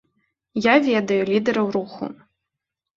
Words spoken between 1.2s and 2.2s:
лідэраў руху.